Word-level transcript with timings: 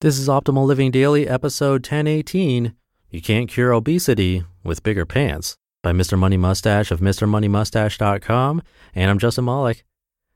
This 0.00 0.16
is 0.16 0.28
Optimal 0.28 0.64
Living 0.64 0.92
Daily, 0.92 1.26
episode 1.26 1.84
1018. 1.84 2.72
You 3.10 3.20
can't 3.20 3.48
cure 3.48 3.72
obesity 3.72 4.44
with 4.62 4.84
bigger 4.84 5.04
pants 5.04 5.56
by 5.82 5.90
Mr. 5.90 6.16
Money 6.16 6.36
Mustache 6.36 6.92
of 6.92 7.00
MrMoneyMustache.com. 7.00 8.62
And 8.94 9.10
I'm 9.10 9.18
Justin 9.18 9.46
Malik. 9.46 9.84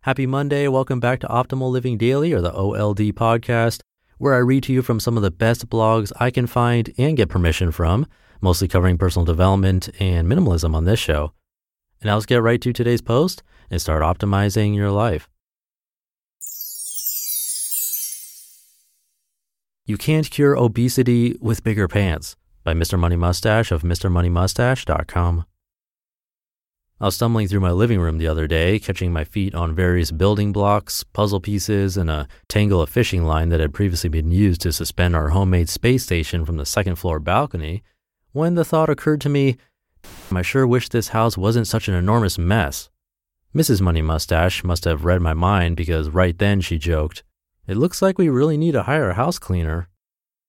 Happy 0.00 0.26
Monday. 0.26 0.66
Welcome 0.66 0.98
back 0.98 1.20
to 1.20 1.28
Optimal 1.28 1.70
Living 1.70 1.96
Daily 1.96 2.32
or 2.32 2.40
the 2.40 2.52
OLD 2.52 3.14
podcast, 3.14 3.82
where 4.18 4.34
I 4.34 4.38
read 4.38 4.64
to 4.64 4.72
you 4.72 4.82
from 4.82 4.98
some 4.98 5.16
of 5.16 5.22
the 5.22 5.30
best 5.30 5.68
blogs 5.68 6.10
I 6.18 6.32
can 6.32 6.48
find 6.48 6.92
and 6.98 7.16
get 7.16 7.28
permission 7.28 7.70
from, 7.70 8.06
mostly 8.40 8.66
covering 8.66 8.98
personal 8.98 9.24
development 9.24 9.88
and 10.00 10.26
minimalism 10.26 10.74
on 10.74 10.86
this 10.86 10.98
show. 10.98 11.34
And 12.00 12.08
now 12.08 12.14
let's 12.14 12.26
get 12.26 12.42
right 12.42 12.60
to 12.62 12.72
today's 12.72 13.00
post 13.00 13.44
and 13.70 13.80
start 13.80 14.02
optimizing 14.02 14.74
your 14.74 14.90
life. 14.90 15.28
You 19.84 19.96
Can't 19.96 20.30
Cure 20.30 20.56
Obesity 20.56 21.36
with 21.40 21.64
Bigger 21.64 21.88
Pants 21.88 22.36
by 22.62 22.72
Mr. 22.72 22.96
Money 22.96 23.16
Mustache 23.16 23.72
of 23.72 23.82
MrMoneyMustache.com. 23.82 25.44
I 27.00 27.04
was 27.04 27.16
stumbling 27.16 27.48
through 27.48 27.58
my 27.58 27.72
living 27.72 27.98
room 27.98 28.18
the 28.18 28.28
other 28.28 28.46
day, 28.46 28.78
catching 28.78 29.12
my 29.12 29.24
feet 29.24 29.56
on 29.56 29.74
various 29.74 30.12
building 30.12 30.52
blocks, 30.52 31.02
puzzle 31.02 31.40
pieces, 31.40 31.96
and 31.96 32.08
a 32.08 32.28
tangle 32.48 32.80
of 32.80 32.90
fishing 32.90 33.24
line 33.24 33.48
that 33.48 33.58
had 33.58 33.74
previously 33.74 34.08
been 34.08 34.30
used 34.30 34.60
to 34.60 34.72
suspend 34.72 35.16
our 35.16 35.30
homemade 35.30 35.68
space 35.68 36.04
station 36.04 36.44
from 36.44 36.58
the 36.58 36.64
second 36.64 36.94
floor 36.94 37.18
balcony, 37.18 37.82
when 38.30 38.54
the 38.54 38.64
thought 38.64 38.88
occurred 38.88 39.20
to 39.22 39.28
me 39.28 39.56
I 40.30 40.42
sure 40.42 40.64
wish 40.64 40.90
this 40.90 41.08
house 41.08 41.36
wasn't 41.36 41.66
such 41.66 41.88
an 41.88 41.94
enormous 41.94 42.38
mess. 42.38 42.88
Mrs. 43.52 43.80
Money 43.80 44.00
Mustache 44.00 44.62
must 44.62 44.84
have 44.84 45.04
read 45.04 45.20
my 45.20 45.34
mind 45.34 45.76
because 45.76 46.08
right 46.08 46.38
then 46.38 46.60
she 46.60 46.78
joked, 46.78 47.24
it 47.66 47.76
looks 47.76 48.02
like 48.02 48.18
we 48.18 48.28
really 48.28 48.56
need 48.56 48.72
to 48.72 48.84
hire 48.84 49.10
a 49.10 49.14
house 49.14 49.38
cleaner. 49.38 49.88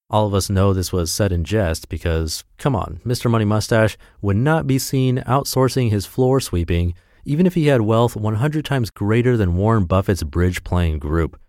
All 0.09 0.27
of 0.27 0.33
us 0.33 0.49
know 0.49 0.73
this 0.73 0.91
was 0.91 1.11
said 1.11 1.31
in 1.31 1.43
jest 1.43 1.89
because, 1.89 2.43
come 2.57 2.75
on, 2.75 2.99
Mr. 3.05 3.29
Money 3.29 3.45
Mustache 3.45 3.97
would 4.21 4.35
not 4.37 4.67
be 4.67 4.77
seen 4.77 5.17
outsourcing 5.19 5.89
his 5.89 6.05
floor 6.05 6.39
sweeping 6.39 6.93
even 7.25 7.45
if 7.45 7.55
he 7.55 7.67
had 7.67 7.81
wealth 7.81 8.15
100 8.15 8.65
times 8.65 8.89
greater 8.89 9.37
than 9.37 9.55
Warren 9.55 9.85
Buffett's 9.85 10.23
bridge 10.23 10.63
playing 10.63 10.99
group. 10.99 11.39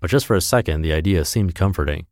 But 0.00 0.10
just 0.10 0.26
for 0.26 0.36
a 0.36 0.40
second, 0.40 0.82
the 0.82 0.92
idea 0.92 1.24
seemed 1.24 1.54
comforting. 1.54 2.06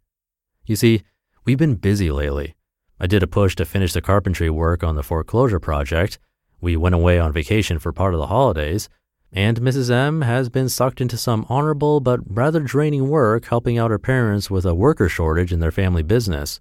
You 0.67 0.77
see, 0.77 1.03
we've 1.45 1.59
been 1.59 1.77
busy 1.77 2.11
lately. 2.11 2.57
I 2.99 3.07
did 3.07 3.23
a 3.23 3.27
push 3.27 3.55
to 3.57 3.65
finish 3.65 3.93
the 3.93 4.01
carpentry 4.01 4.51
work 4.51 4.83
on 4.83 4.97
the 4.97 5.03
foreclosure 5.03 5.61
project. 5.61 6.19
We 6.61 6.77
went 6.77 6.95
away 6.95 7.19
on 7.19 7.33
vacation 7.33 7.79
for 7.79 7.93
part 7.93 8.15
of 8.15 8.21
the 8.21 8.29
holidays, 8.29 8.89
and 9.33 9.61
Mrs. 9.61 9.91
M 9.91 10.23
has 10.23 10.51
been 10.51 10.69
sucked 10.69 11.01
into 11.01 11.17
some 11.17 11.47
honorable 11.49 12.01
but 12.01 12.21
rather 12.27 12.61
draining 12.61 13.09
work 13.09 13.47
helping 13.47 13.79
out 13.79 13.91
her 13.91 13.99
parents 13.99 14.51
with 14.51 14.67
a 14.67 14.75
worker 14.75 15.09
shortage 15.09 15.53
in 15.53 15.61
their 15.61 15.71
family 15.71 16.03
business. 16.03 16.61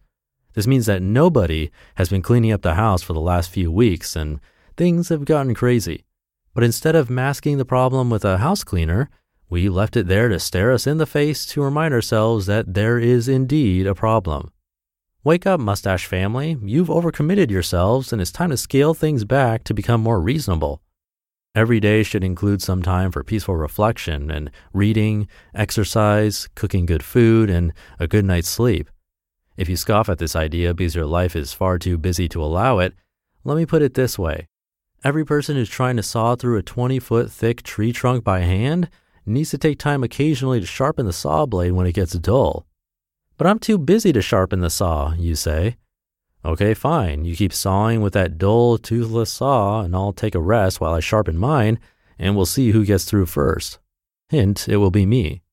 This 0.53 0.67
means 0.67 0.85
that 0.85 1.01
nobody 1.01 1.69
has 1.95 2.09
been 2.09 2.21
cleaning 2.21 2.51
up 2.51 2.61
the 2.61 2.75
house 2.75 3.01
for 3.01 3.13
the 3.13 3.19
last 3.19 3.49
few 3.49 3.71
weeks 3.71 4.15
and 4.15 4.39
things 4.77 5.09
have 5.09 5.25
gotten 5.25 5.53
crazy. 5.53 6.05
But 6.53 6.63
instead 6.63 6.95
of 6.95 7.09
masking 7.09 7.57
the 7.57 7.65
problem 7.65 8.09
with 8.09 8.23
a 8.23 8.37
house 8.37 8.63
cleaner, 8.63 9.09
we 9.49 9.67
left 9.67 9.97
it 9.97 10.07
there 10.07 10.29
to 10.29 10.39
stare 10.39 10.71
us 10.71 10.87
in 10.87 10.97
the 10.97 11.05
face 11.05 11.45
to 11.47 11.61
remind 11.61 11.93
ourselves 11.93 12.45
that 12.45 12.73
there 12.73 12.97
is 12.97 13.27
indeed 13.27 13.85
a 13.85 13.95
problem. 13.95 14.51
Wake 15.23 15.45
up, 15.45 15.59
mustache 15.59 16.05
family. 16.05 16.57
You've 16.63 16.87
overcommitted 16.87 17.51
yourselves 17.51 18.11
and 18.13 18.21
it's 18.21 18.31
time 18.31 18.49
to 18.49 18.57
scale 18.57 18.93
things 18.93 19.25
back 19.25 19.65
to 19.65 19.73
become 19.73 20.01
more 20.01 20.21
reasonable. 20.21 20.81
Every 21.53 21.81
day 21.81 22.03
should 22.03 22.23
include 22.23 22.61
some 22.61 22.81
time 22.81 23.11
for 23.11 23.25
peaceful 23.25 23.57
reflection 23.57 24.31
and 24.31 24.51
reading, 24.71 25.27
exercise, 25.53 26.47
cooking 26.55 26.85
good 26.85 27.03
food, 27.03 27.49
and 27.49 27.73
a 27.99 28.07
good 28.07 28.23
night's 28.23 28.47
sleep. 28.47 28.89
If 29.57 29.67
you 29.67 29.75
scoff 29.75 30.07
at 30.07 30.17
this 30.17 30.33
idea 30.33 30.73
because 30.73 30.95
your 30.95 31.05
life 31.05 31.35
is 31.35 31.51
far 31.51 31.77
too 31.77 31.97
busy 31.97 32.29
to 32.29 32.41
allow 32.41 32.79
it, 32.79 32.93
let 33.43 33.57
me 33.57 33.65
put 33.65 33.81
it 33.81 33.95
this 33.95 34.17
way. 34.17 34.47
Every 35.03 35.25
person 35.25 35.57
who's 35.57 35.69
trying 35.69 35.97
to 35.97 36.03
saw 36.03 36.35
through 36.37 36.57
a 36.57 36.63
20 36.63 36.99
foot 36.99 37.29
thick 37.29 37.63
tree 37.63 37.91
trunk 37.91 38.23
by 38.23 38.39
hand 38.39 38.89
needs 39.25 39.49
to 39.49 39.57
take 39.57 39.77
time 39.77 40.05
occasionally 40.05 40.61
to 40.61 40.65
sharpen 40.65 41.05
the 41.05 41.11
saw 41.11 41.45
blade 41.45 41.73
when 41.73 41.85
it 41.85 41.95
gets 41.95 42.13
dull. 42.13 42.65
But 43.37 43.47
I'm 43.47 43.59
too 43.59 43.77
busy 43.77 44.13
to 44.13 44.21
sharpen 44.21 44.61
the 44.61 44.69
saw, 44.69 45.15
you 45.15 45.35
say. 45.35 45.75
Okay, 46.43 46.73
fine. 46.73 47.23
You 47.23 47.35
keep 47.35 47.53
sawing 47.53 48.01
with 48.01 48.13
that 48.13 48.39
dull, 48.39 48.79
toothless 48.79 49.31
saw, 49.31 49.81
and 49.81 49.95
I'll 49.95 50.11
take 50.13 50.33
a 50.33 50.41
rest 50.41 50.81
while 50.81 50.93
I 50.93 50.99
sharpen 50.99 51.37
mine, 51.37 51.79
and 52.17 52.35
we'll 52.35 52.47
see 52.47 52.71
who 52.71 52.83
gets 52.83 53.05
through 53.05 53.27
first. 53.27 53.77
Hint, 54.29 54.67
it 54.67 54.77
will 54.77 54.89
be 54.89 55.05
me. 55.05 55.43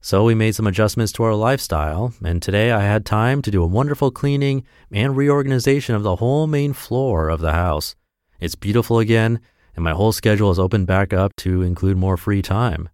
So 0.00 0.24
we 0.24 0.34
made 0.34 0.54
some 0.54 0.66
adjustments 0.66 1.12
to 1.12 1.24
our 1.24 1.34
lifestyle, 1.34 2.14
and 2.24 2.40
today 2.40 2.72
I 2.72 2.82
had 2.82 3.04
time 3.04 3.42
to 3.42 3.50
do 3.50 3.62
a 3.62 3.66
wonderful 3.66 4.10
cleaning 4.10 4.64
and 4.90 5.16
reorganization 5.16 5.94
of 5.94 6.02
the 6.02 6.16
whole 6.16 6.46
main 6.46 6.72
floor 6.72 7.28
of 7.28 7.40
the 7.40 7.52
house. 7.52 7.94
It's 8.40 8.54
beautiful 8.54 8.98
again, 8.98 9.40
and 9.76 9.84
my 9.84 9.92
whole 9.92 10.12
schedule 10.12 10.50
is 10.50 10.58
opened 10.58 10.86
back 10.86 11.12
up 11.12 11.36
to 11.36 11.62
include 11.62 11.96
more 11.96 12.16
free 12.16 12.42
time. 12.42 12.88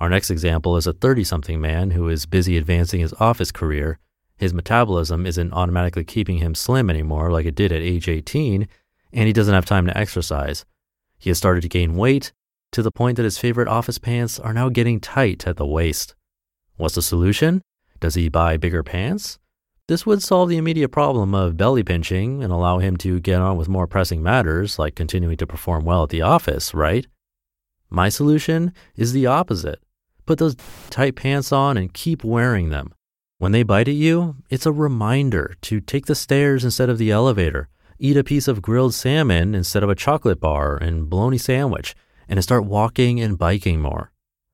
Our 0.00 0.10
next 0.10 0.30
example 0.30 0.76
is 0.76 0.86
a 0.86 0.92
30 0.92 1.24
something 1.24 1.60
man 1.60 1.92
who 1.92 2.08
is 2.08 2.26
busy 2.26 2.56
advancing 2.58 3.00
his 3.00 3.14
office 3.14 3.52
career 3.52 3.98
his 4.42 4.52
metabolism 4.52 5.24
isn't 5.24 5.52
automatically 5.52 6.02
keeping 6.02 6.38
him 6.38 6.52
slim 6.52 6.90
anymore 6.90 7.30
like 7.30 7.46
it 7.46 7.54
did 7.54 7.70
at 7.70 7.80
age 7.80 8.08
18, 8.08 8.66
and 9.12 9.26
he 9.28 9.32
doesn't 9.32 9.54
have 9.54 9.64
time 9.64 9.86
to 9.86 9.96
exercise. 9.96 10.64
He 11.16 11.30
has 11.30 11.38
started 11.38 11.60
to 11.60 11.68
gain 11.68 11.94
weight 11.94 12.32
to 12.72 12.82
the 12.82 12.90
point 12.90 13.16
that 13.16 13.22
his 13.22 13.38
favorite 13.38 13.68
office 13.68 13.98
pants 13.98 14.40
are 14.40 14.52
now 14.52 14.68
getting 14.68 14.98
tight 14.98 15.46
at 15.46 15.58
the 15.58 15.64
waist. 15.64 16.16
What's 16.74 16.96
the 16.96 17.02
solution? 17.02 17.62
Does 18.00 18.16
he 18.16 18.28
buy 18.28 18.56
bigger 18.56 18.82
pants? 18.82 19.38
This 19.86 20.04
would 20.06 20.24
solve 20.24 20.48
the 20.48 20.56
immediate 20.56 20.88
problem 20.88 21.36
of 21.36 21.56
belly 21.56 21.84
pinching 21.84 22.42
and 22.42 22.52
allow 22.52 22.80
him 22.80 22.96
to 22.96 23.20
get 23.20 23.40
on 23.40 23.56
with 23.56 23.68
more 23.68 23.86
pressing 23.86 24.24
matters 24.24 24.76
like 24.76 24.96
continuing 24.96 25.36
to 25.36 25.46
perform 25.46 25.84
well 25.84 26.02
at 26.02 26.08
the 26.08 26.22
office, 26.22 26.74
right? 26.74 27.06
My 27.90 28.08
solution 28.08 28.72
is 28.96 29.12
the 29.12 29.26
opposite. 29.26 29.78
Put 30.26 30.40
those 30.40 30.56
tight 30.90 31.14
pants 31.14 31.52
on 31.52 31.76
and 31.76 31.94
keep 31.94 32.24
wearing 32.24 32.70
them. 32.70 32.92
When 33.42 33.50
they 33.50 33.64
bite 33.64 33.88
at 33.88 33.94
you, 33.94 34.36
it's 34.50 34.66
a 34.66 34.70
reminder 34.70 35.56
to 35.62 35.80
take 35.80 36.06
the 36.06 36.14
stairs 36.14 36.62
instead 36.62 36.88
of 36.88 36.96
the 36.96 37.10
elevator, 37.10 37.68
eat 37.98 38.16
a 38.16 38.22
piece 38.22 38.46
of 38.46 38.62
grilled 38.62 38.94
salmon 38.94 39.52
instead 39.52 39.82
of 39.82 39.90
a 39.90 39.96
chocolate 39.96 40.38
bar 40.38 40.76
and 40.76 41.10
bologna 41.10 41.38
sandwich, 41.38 41.96
and 42.28 42.38
to 42.38 42.42
start 42.42 42.64
walking 42.64 43.20
and 43.20 43.36
biking 43.36 43.80
more. 43.80 44.12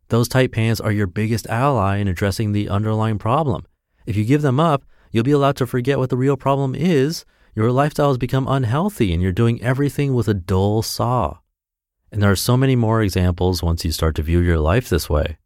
Those 0.09 0.26
tight 0.26 0.53
pants 0.53 0.81
are 0.81 0.91
your 0.91 1.06
biggest 1.06 1.47
ally 1.49 1.99
in 1.99 2.09
addressing 2.09 2.53
the 2.53 2.71
underlying 2.71 3.19
problem. 3.19 3.66
If 4.06 4.16
you 4.16 4.25
give 4.25 4.41
them 4.41 4.59
up, 4.59 4.84
you'll 5.12 5.22
be 5.22 5.32
allowed 5.32 5.56
to 5.56 5.66
forget 5.66 5.99
what 5.99 6.09
the 6.09 6.16
real 6.16 6.38
problem 6.38 6.75
is. 6.75 7.26
Your 7.55 7.70
lifestyle 7.70 8.09
has 8.09 8.16
become 8.16 8.49
unhealthy 8.49 9.12
and 9.12 9.20
you're 9.22 9.32
doing 9.32 9.62
everything 9.62 10.15
with 10.15 10.28
a 10.28 10.32
dull 10.32 10.81
saw. 10.81 11.41
And 12.10 12.22
there 12.22 12.31
are 12.31 12.37
so 12.37 12.56
many 12.56 12.75
more 12.75 13.03
examples 13.03 13.62
once 13.62 13.84
you 13.84 13.93
start 13.93 14.15
to 14.15 14.22
view 14.22 14.38
your 14.38 14.59
life 14.59 14.88
this 14.88 15.10
way. 15.10 15.37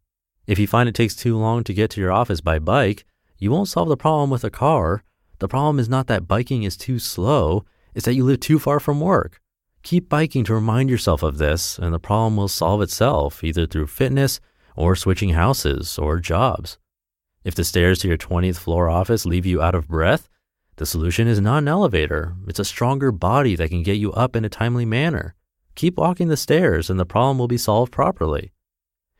If 0.47 0.59
you 0.59 0.65
find 0.65 0.87
it 0.87 0.95
takes 0.95 1.13
too 1.13 1.37
long 1.37 1.65
to 1.65 1.73
get 1.73 1.89
to 1.89 1.99
your 1.99 2.13
office 2.13 2.39
by 2.39 2.59
bike, 2.59 3.03
you 3.43 3.51
won't 3.51 3.67
solve 3.67 3.89
the 3.89 3.97
problem 3.97 4.29
with 4.29 4.45
a 4.45 4.49
car. 4.49 5.03
The 5.39 5.49
problem 5.49 5.77
is 5.77 5.89
not 5.89 6.07
that 6.07 6.29
biking 6.29 6.63
is 6.63 6.77
too 6.77 6.97
slow, 6.97 7.65
it's 7.93 8.05
that 8.05 8.13
you 8.13 8.23
live 8.23 8.39
too 8.39 8.57
far 8.57 8.79
from 8.79 9.01
work. 9.01 9.41
Keep 9.83 10.07
biking 10.07 10.45
to 10.45 10.53
remind 10.53 10.89
yourself 10.89 11.21
of 11.23 11.39
this, 11.39 11.77
and 11.77 11.93
the 11.93 11.99
problem 11.99 12.37
will 12.37 12.47
solve 12.47 12.81
itself 12.81 13.43
either 13.43 13.67
through 13.67 13.87
fitness 13.87 14.39
or 14.77 14.95
switching 14.95 15.31
houses 15.31 15.99
or 15.99 16.19
jobs. 16.19 16.77
If 17.43 17.53
the 17.53 17.65
stairs 17.65 17.99
to 17.99 18.07
your 18.07 18.17
20th 18.17 18.55
floor 18.55 18.89
office 18.89 19.25
leave 19.25 19.45
you 19.45 19.61
out 19.61 19.75
of 19.75 19.89
breath, 19.89 20.29
the 20.77 20.85
solution 20.85 21.27
is 21.27 21.41
not 21.41 21.63
an 21.63 21.67
elevator. 21.67 22.35
It's 22.47 22.59
a 22.59 22.65
stronger 22.65 23.11
body 23.11 23.57
that 23.57 23.69
can 23.69 23.83
get 23.83 23.97
you 23.97 24.13
up 24.13 24.37
in 24.37 24.45
a 24.45 24.49
timely 24.49 24.85
manner. 24.85 25.35
Keep 25.75 25.97
walking 25.97 26.29
the 26.29 26.37
stairs, 26.37 26.89
and 26.89 26.97
the 26.97 27.05
problem 27.05 27.37
will 27.37 27.49
be 27.49 27.57
solved 27.57 27.91
properly. 27.91 28.52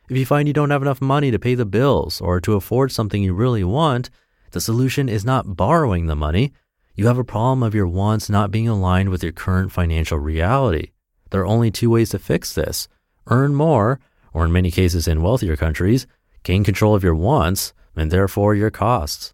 If 0.08 0.18
you 0.18 0.26
find 0.26 0.46
you 0.46 0.52
don't 0.52 0.70
have 0.70 0.82
enough 0.82 1.00
money 1.00 1.30
to 1.30 1.38
pay 1.38 1.54
the 1.54 1.64
bills 1.64 2.20
or 2.20 2.38
to 2.42 2.54
afford 2.54 2.92
something 2.92 3.22
you 3.22 3.32
really 3.32 3.64
want, 3.64 4.10
the 4.50 4.60
solution 4.60 5.08
is 5.08 5.24
not 5.24 5.56
borrowing 5.56 6.06
the 6.06 6.14
money. 6.14 6.52
You 6.94 7.06
have 7.06 7.16
a 7.16 7.24
problem 7.24 7.62
of 7.62 7.74
your 7.74 7.86
wants 7.86 8.28
not 8.28 8.50
being 8.50 8.68
aligned 8.68 9.08
with 9.08 9.22
your 9.22 9.32
current 9.32 9.72
financial 9.72 10.18
reality. 10.18 10.90
There 11.30 11.40
are 11.40 11.46
only 11.46 11.70
two 11.70 11.88
ways 11.88 12.10
to 12.10 12.18
fix 12.18 12.52
this 12.52 12.86
earn 13.28 13.54
more, 13.54 13.98
or 14.34 14.44
in 14.44 14.52
many 14.52 14.70
cases 14.70 15.08
in 15.08 15.22
wealthier 15.22 15.56
countries, 15.56 16.06
gain 16.42 16.62
control 16.62 16.94
of 16.94 17.02
your 17.02 17.14
wants 17.14 17.72
and 17.96 18.10
therefore 18.10 18.54
your 18.54 18.70
costs. 18.70 19.32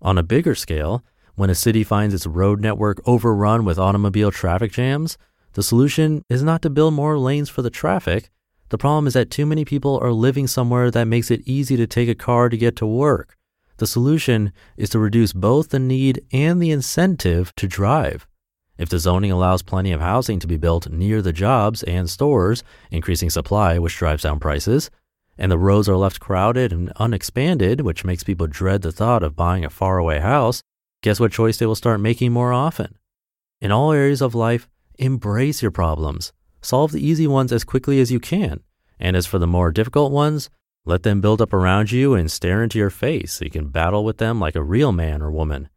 On 0.00 0.16
a 0.16 0.22
bigger 0.22 0.54
scale, 0.54 1.04
when 1.34 1.50
a 1.50 1.54
city 1.54 1.84
finds 1.84 2.14
its 2.14 2.26
road 2.26 2.60
network 2.60 3.06
overrun 3.06 3.66
with 3.66 3.78
automobile 3.78 4.30
traffic 4.30 4.72
jams, 4.72 5.18
the 5.52 5.62
solution 5.62 6.24
is 6.30 6.42
not 6.42 6.62
to 6.62 6.70
build 6.70 6.94
more 6.94 7.18
lanes 7.18 7.50
for 7.50 7.60
the 7.60 7.70
traffic, 7.70 8.30
the 8.70 8.78
problem 8.78 9.06
is 9.06 9.14
that 9.14 9.30
too 9.30 9.46
many 9.46 9.64
people 9.64 9.98
are 10.00 10.12
living 10.12 10.46
somewhere 10.46 10.90
that 10.90 11.04
makes 11.04 11.30
it 11.30 11.42
easy 11.44 11.76
to 11.76 11.86
take 11.86 12.08
a 12.08 12.14
car 12.14 12.48
to 12.48 12.56
get 12.56 12.76
to 12.76 12.86
work. 12.86 13.36
The 13.76 13.86
solution 13.86 14.52
is 14.76 14.90
to 14.90 14.98
reduce 14.98 15.32
both 15.32 15.70
the 15.70 15.78
need 15.78 16.24
and 16.32 16.60
the 16.60 16.70
incentive 16.70 17.54
to 17.56 17.66
drive. 17.66 18.26
If 18.78 18.88
the 18.88 18.98
zoning 18.98 19.32
allows 19.32 19.62
plenty 19.62 19.92
of 19.92 20.00
housing 20.00 20.38
to 20.38 20.46
be 20.46 20.56
built 20.56 20.88
near 20.88 21.20
the 21.20 21.32
jobs 21.32 21.82
and 21.82 22.08
stores, 22.08 22.62
increasing 22.90 23.28
supply, 23.28 23.78
which 23.78 23.96
drives 23.96 24.22
down 24.22 24.38
prices, 24.38 24.90
and 25.36 25.50
the 25.50 25.58
roads 25.58 25.88
are 25.88 25.96
left 25.96 26.20
crowded 26.20 26.72
and 26.72 26.92
unexpanded, 26.96 27.80
which 27.80 28.04
makes 28.04 28.22
people 28.22 28.46
dread 28.46 28.82
the 28.82 28.92
thought 28.92 29.22
of 29.22 29.36
buying 29.36 29.64
a 29.64 29.70
faraway 29.70 30.20
house, 30.20 30.62
guess 31.02 31.18
what 31.18 31.32
choice 31.32 31.58
they 31.58 31.66
will 31.66 31.74
start 31.74 32.00
making 32.00 32.32
more 32.32 32.52
often? 32.52 32.96
In 33.60 33.72
all 33.72 33.92
areas 33.92 34.22
of 34.22 34.34
life, 34.34 34.68
embrace 34.98 35.60
your 35.60 35.70
problems. 35.70 36.32
Solve 36.62 36.92
the 36.92 37.04
easy 37.04 37.26
ones 37.26 37.52
as 37.52 37.64
quickly 37.64 38.00
as 38.00 38.12
you 38.12 38.20
can. 38.20 38.60
And 38.98 39.16
as 39.16 39.26
for 39.26 39.38
the 39.38 39.46
more 39.46 39.72
difficult 39.72 40.12
ones, 40.12 40.50
let 40.84 41.02
them 41.02 41.20
build 41.20 41.40
up 41.42 41.52
around 41.52 41.92
you 41.92 42.14
and 42.14 42.30
stare 42.30 42.62
into 42.62 42.78
your 42.78 42.90
face 42.90 43.34
so 43.34 43.44
you 43.44 43.50
can 43.50 43.68
battle 43.68 44.04
with 44.04 44.18
them 44.18 44.40
like 44.40 44.56
a 44.56 44.62
real 44.62 44.92
man 44.92 45.22
or 45.22 45.30
woman. 45.30 45.68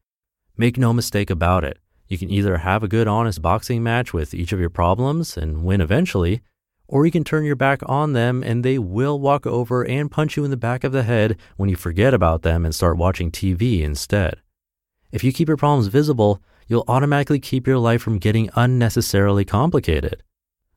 Make 0.58 0.78
no 0.78 0.94
mistake 0.94 1.30
about 1.30 1.64
it. 1.64 1.80
You 2.08 2.18
can 2.18 2.30
either 2.30 2.58
have 2.58 2.84
a 2.84 2.88
good, 2.88 3.08
honest 3.08 3.42
boxing 3.42 3.82
match 3.82 4.14
with 4.14 4.34
each 4.34 4.52
of 4.52 4.60
your 4.60 4.70
problems 4.70 5.36
and 5.38 5.64
win 5.64 5.82
eventually, 5.82 6.42
or 6.88 7.06
you 7.06 7.12
can 7.12 7.24
turn 7.24 7.44
your 7.44 7.56
back 7.56 7.82
on 7.88 8.14
them 8.14 8.44
and 8.44 8.64
they 8.64 8.78
will 8.78 9.20
walk 9.20 9.48
over 9.48 9.86
and 9.86 10.12
punch 10.12 10.38
you 10.38 10.44
in 10.46 10.52
the 10.52 10.58
back 10.58 10.84
of 10.84 10.92
the 10.92 11.04
head 11.04 11.38
when 11.58 11.70
you 11.70 11.76
forget 11.76 12.14
about 12.14 12.44
them 12.44 12.66
and 12.66 12.76
start 12.76 12.98
watching 12.98 13.32
TV 13.32 13.82
instead. 13.82 14.42
If 15.12 15.24
you 15.24 15.34
keep 15.34 15.48
your 15.48 15.58
problems 15.58 15.88
visible, 15.88 16.42
you'll 16.68 16.86
automatically 16.88 17.40
keep 17.40 17.68
your 17.68 17.78
life 17.78 18.02
from 18.02 18.20
getting 18.20 18.50
unnecessarily 18.56 19.46
complicated. 19.46 20.24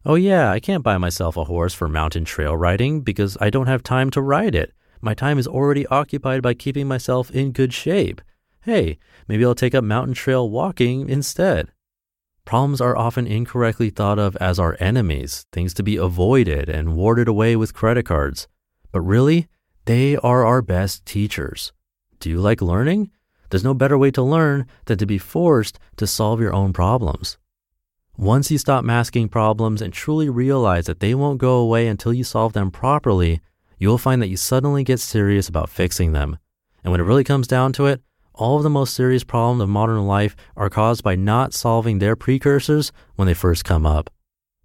Oh, 0.09 0.15
yeah, 0.15 0.53
I 0.53 0.61
can't 0.61 0.85
buy 0.85 0.99
myself 0.99 1.37
a 1.37 1.43
horse 1.43 1.75
for 1.75 1.89
mountain 1.89 2.25
trail 2.25 2.57
riding 2.57 3.01
because 3.01 3.37
I 3.41 3.51
don't 3.51 3.67
have 3.67 3.83
time 3.83 4.09
to 4.11 4.23
ride 4.23 4.55
it. 4.55 4.73
My 5.01 5.15
time 5.15 5.37
is 5.37 5.49
already 5.49 5.85
occupied 5.89 6.43
by 6.43 6.55
keeping 6.55 6.87
myself 6.87 7.29
in 7.33 7.51
good 7.51 7.75
shape. 7.75 8.21
Hey, 8.61 8.99
maybe 9.27 9.45
I'll 9.45 9.57
take 9.57 9.75
up 9.75 9.83
mountain 9.83 10.15
trail 10.15 10.49
walking 10.49 11.09
instead. 11.09 11.73
Problems 12.45 12.81
are 12.81 12.97
often 12.97 13.27
incorrectly 13.27 13.91
thought 13.91 14.21
of 14.21 14.37
as 14.37 14.61
our 14.61 14.77
enemies, 14.79 15.45
things 15.51 15.75
to 15.75 15.83
be 15.83 15.97
avoided 15.97 16.69
and 16.69 16.95
warded 16.95 17.27
away 17.27 17.57
with 17.57 17.75
credit 17.75 18.07
cards. 18.07 18.47
But 18.93 19.01
really, 19.01 19.49
they 19.87 20.17
are 20.19 20.47
our 20.47 20.63
best 20.63 21.05
teachers. 21.05 21.73
Do 22.21 22.31
you 22.31 22.41
like 22.41 22.63
learning? 22.63 23.11
There's 23.51 23.65
no 23.65 23.75
better 23.75 23.99
way 23.99 24.13
to 24.13 24.23
learn 24.23 24.69
than 24.85 24.99
to 24.99 25.07
be 25.07 25.19
forced 25.19 25.81
to 25.97 26.07
solve 26.07 26.41
your 26.41 26.55
own 26.55 26.73
problems. 26.73 27.39
Once 28.19 28.51
you 28.51 28.57
stop 28.57 28.83
masking 28.83 29.29
problems 29.29 29.83
and 29.83 29.93
truly 29.93 30.31
realize 30.31 30.87
that 30.87 31.01
they 31.01 31.15
won't 31.15 31.37
go 31.37 31.57
away 31.59 31.87
until 31.87 32.15
you 32.15 32.25
solve 32.25 32.55
them 32.55 32.71
properly, 32.71 33.43
you'll 33.79 33.99
find 33.99 34.23
that 34.23 34.29
you 34.29 34.37
suddenly 34.39 34.83
get 34.83 34.99
serious 34.99 35.51
about 35.51 35.69
fixing 35.69 36.13
them. 36.13 36.39
And 36.83 36.91
when 36.91 37.01
it 37.01 37.05
really 37.05 37.25
comes 37.25 37.47
down 37.47 37.75
to 37.75 37.85
it, 37.85 38.01
all 38.33 38.57
of 38.57 38.63
the 38.63 38.71
most 38.71 38.95
serious 38.95 39.23
problems 39.23 39.61
of 39.61 39.69
modern 39.69 40.07
life 40.07 40.35
are 40.57 40.71
caused 40.71 41.03
by 41.03 41.15
not 41.15 41.53
solving 41.53 41.99
their 41.99 42.17
precursors 42.17 42.91
when 43.17 43.27
they 43.27 43.35
first 43.35 43.67
come 43.67 43.85
up. 43.85 44.09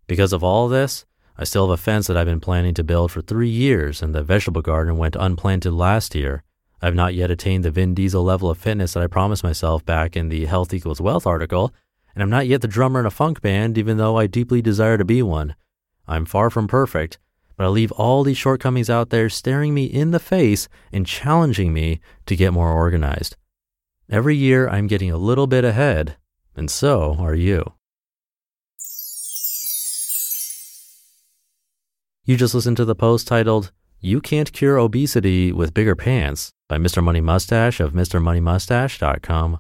Because 0.08 0.32
of 0.32 0.46
all 0.46 0.70
this, 0.70 1.06
I 1.38 1.44
still 1.44 1.68
have 1.70 1.78
a 1.78 1.82
fence 1.82 2.08
that 2.08 2.16
I've 2.16 2.26
been 2.26 2.40
planning 2.40 2.74
to 2.76 2.86
build 2.86 3.12
for 3.12 3.22
three 3.22 3.50
years, 3.50 4.02
and 4.02 4.16
the 4.16 4.24
vegetable 4.24 4.62
garden 4.62 4.98
went 4.98 5.18
unplanted 5.18 5.74
last 5.74 6.16
year. 6.16 6.44
I've 6.82 6.96
not 6.96 7.16
yet 7.16 7.32
attained 7.32 7.66
the 7.66 7.72
Vin 7.72 7.96
Diesel 7.96 8.24
level 8.24 8.50
of 8.50 8.58
fitness 8.58 8.94
that 8.94 9.04
I 9.04 9.08
promised 9.08 9.44
myself 9.44 9.86
back 9.86 10.16
in 10.16 10.30
the 10.30 10.46
Health 10.46 10.74
Equals 10.74 11.02
Wealth 11.02 11.28
article, 11.28 11.74
and 12.14 12.24
I'm 12.24 12.30
not 12.30 12.48
yet 12.48 12.62
the 12.62 12.68
drummer 12.68 13.00
in 13.00 13.06
a 13.06 13.12
funk 13.12 13.42
band, 13.42 13.78
even 13.78 13.98
though 13.98 14.18
I 14.18 14.28
deeply 14.28 14.62
desire 14.62 14.98
to 14.98 15.06
be 15.06 15.22
one. 15.22 15.56
I'm 16.08 16.26
far 16.26 16.50
from 16.50 16.68
perfect, 16.68 17.20
but 17.56 17.66
I 17.66 17.70
leave 17.70 17.92
all 17.94 18.24
these 18.24 18.38
shortcomings 18.38 18.90
out 18.90 19.10
there 19.10 19.30
staring 19.30 19.74
me 19.74 19.86
in 19.86 20.12
the 20.12 20.20
face 20.20 20.68
and 20.92 21.06
challenging 21.06 21.74
me 21.74 22.02
to 22.26 22.36
get 22.36 22.54
more 22.54 22.72
organized. 22.72 23.36
Every 24.10 24.36
year, 24.36 24.68
I'm 24.68 24.88
getting 24.88 25.12
a 25.12 25.18
little 25.18 25.48
bit 25.48 25.64
ahead, 25.64 26.18
and 26.56 26.70
so 26.70 27.16
are 27.20 27.36
you. 27.36 27.74
You 32.26 32.38
just 32.38 32.54
listened 32.54 32.78
to 32.78 32.86
the 32.86 32.96
post 32.96 33.28
titled, 33.28 33.72
You 34.00 34.22
Can't 34.22 34.52
Cure 34.52 34.78
Obesity 34.78 35.52
with 35.52 35.74
Bigger 35.74 35.96
Pants 35.96 36.52
by 36.68 36.78
Mr. 36.78 37.04
Money 37.04 37.22
Mustache 37.22 37.80
of 37.80 37.94
MrMoneyMustache.com. 37.94 39.60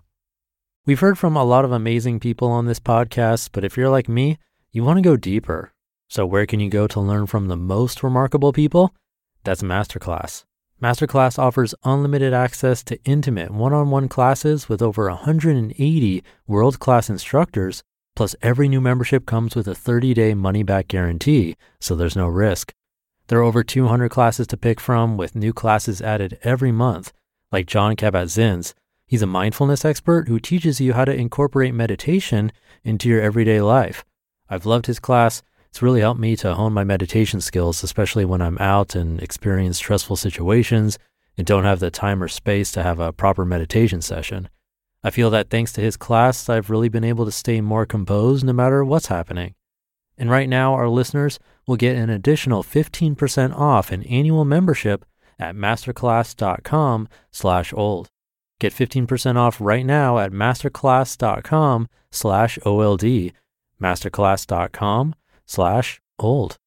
We've 0.84 1.00
heard 1.00 1.20
from 1.20 1.36
a 1.36 1.44
lot 1.44 1.64
of 1.64 1.72
amazing 1.72 2.20
people 2.20 2.48
on 2.48 2.66
this 2.66 2.80
podcast, 2.80 3.50
but 3.52 3.64
if 3.64 3.78
you're 3.78 3.92
like 3.92 4.10
me, 4.10 4.40
you 4.72 4.84
want 4.84 4.98
to 4.98 5.04
go 5.04 5.16
deeper. 5.16 5.74
So, 6.10 6.26
where 6.26 6.48
can 6.48 6.60
you 6.60 6.72
go 6.72 6.88
to 6.88 7.00
learn 7.00 7.28
from 7.28 7.48
the 7.48 7.56
most 7.56 8.02
remarkable 8.02 8.52
people? 8.52 8.96
That's 9.44 9.62
Masterclass. 9.62 10.44
Masterclass 10.82 11.38
offers 11.38 11.76
unlimited 11.84 12.34
access 12.34 12.84
to 12.86 13.00
intimate 13.06 13.52
one 13.52 13.74
on 13.74 13.92
one 13.92 14.08
classes 14.08 14.70
with 14.70 14.82
over 14.82 15.08
180 15.08 16.24
world 16.48 16.80
class 16.80 17.12
instructors. 17.12 17.84
Plus, 18.16 18.36
every 18.42 18.68
new 18.68 18.82
membership 18.82 19.28
comes 19.28 19.56
with 19.56 19.68
a 19.68 19.76
30 19.76 20.16
day 20.16 20.34
money 20.34 20.64
back 20.64 20.88
guarantee, 20.88 21.58
so 21.80 21.94
there's 21.96 22.16
no 22.16 22.28
risk. 22.28 22.74
There 23.28 23.38
are 23.38 23.44
over 23.44 23.64
200 23.64 24.10
classes 24.10 24.48
to 24.48 24.58
pick 24.58 24.80
from, 24.80 25.16
with 25.16 25.36
new 25.36 25.54
classes 25.54 26.02
added 26.02 26.40
every 26.42 26.72
month, 26.72 27.14
like 27.52 27.68
Jon 27.68 27.96
Kabat-Zinn's. 27.96 28.74
He's 29.12 29.22
a 29.22 29.28
mindfulness 29.28 29.84
expert 29.84 30.30
who 30.30 30.40
teaches 30.40 30.80
you 30.80 30.94
how 30.94 31.04
to 31.04 31.14
incorporate 31.14 31.74
meditation 31.74 32.54
into 32.82 33.10
your 33.10 33.20
everyday 33.20 33.60
life. 33.60 34.06
I've 34.50 34.66
loved 34.66 34.86
his 34.86 35.02
class 35.02 35.44
it's 35.68 35.82
really 35.82 36.00
helped 36.00 36.22
me 36.22 36.38
to 36.38 36.56
hone 36.56 36.72
my 36.72 36.86
meditation 36.86 37.42
skills, 37.42 37.84
especially 37.84 38.24
when 38.24 38.42
I'm 38.42 38.58
out 38.60 38.96
and 38.96 39.22
experience 39.22 39.76
stressful 39.76 40.16
situations 40.16 40.98
and 41.38 41.46
don't 41.46 41.66
have 41.66 41.80
the 41.80 41.92
time 41.92 42.24
or 42.24 42.30
space 42.30 42.72
to 42.72 42.84
have 42.84 43.00
a 43.00 43.12
proper 43.12 43.44
meditation 43.44 44.02
session. 44.02 44.48
I 45.04 45.10
feel 45.10 45.30
that 45.32 45.50
thanks 45.50 45.74
to 45.74 45.82
his 45.82 45.98
class, 45.98 46.48
I've 46.48 46.70
really 46.70 46.88
been 46.88 47.04
able 47.04 47.26
to 47.26 47.32
stay 47.34 47.60
more 47.60 47.86
composed 47.86 48.46
no 48.46 48.54
matter 48.54 48.84
what's 48.86 49.08
happening. 49.08 49.56
And 50.18 50.30
right 50.30 50.48
now, 50.48 50.74
our 50.74 50.88
listeners 50.88 51.38
will 51.68 51.76
get 51.76 51.98
an 51.98 52.10
additional 52.10 52.64
15% 52.64 53.58
off 53.58 53.92
an 53.92 54.04
annual 54.04 54.46
membership 54.46 55.06
at 55.38 55.56
masterclass.com 55.56 57.10
slash 57.32 57.74
old. 57.74 58.11
Get 58.62 58.74
15% 58.74 59.38
off 59.38 59.60
right 59.60 59.84
now 59.84 60.20
at 60.20 60.32
masterclass.com 60.32 61.90
slash 62.12 62.60
OLD, 62.64 63.32
masterclass.com 63.82 65.16
slash 65.48 66.00
old. 66.20 66.60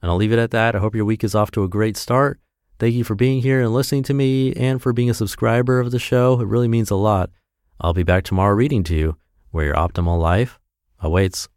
And 0.00 0.10
I'll 0.10 0.16
leave 0.16 0.32
it 0.32 0.40
at 0.40 0.50
that. 0.50 0.74
I 0.74 0.80
hope 0.80 0.96
your 0.96 1.04
week 1.04 1.22
is 1.22 1.36
off 1.36 1.52
to 1.52 1.62
a 1.62 1.68
great 1.68 1.96
start. 1.96 2.40
Thank 2.80 2.94
you 2.94 3.04
for 3.04 3.14
being 3.14 3.42
here 3.42 3.60
and 3.60 3.72
listening 3.72 4.02
to 4.02 4.14
me 4.14 4.54
and 4.54 4.82
for 4.82 4.92
being 4.92 5.08
a 5.08 5.14
subscriber 5.14 5.78
of 5.78 5.92
the 5.92 6.00
show. 6.00 6.40
It 6.40 6.48
really 6.48 6.66
means 6.66 6.90
a 6.90 6.96
lot. 6.96 7.30
I'll 7.80 7.94
be 7.94 8.02
back 8.02 8.24
tomorrow 8.24 8.56
reading 8.56 8.82
to 8.82 8.96
you 8.96 9.16
where 9.52 9.66
your 9.66 9.76
optimal 9.76 10.18
life 10.18 10.58
awaits. 10.98 11.48